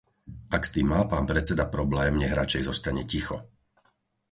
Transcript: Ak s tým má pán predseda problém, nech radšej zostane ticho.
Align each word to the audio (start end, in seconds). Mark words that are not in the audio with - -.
Ak 0.55 0.61
s 0.65 0.73
tým 0.75 0.87
má 0.93 1.01
pán 1.11 1.25
predseda 1.31 1.65
problém, 1.75 2.13
nech 2.17 2.33
radšej 2.39 2.61
zostane 2.73 3.03
ticho. 3.11 3.37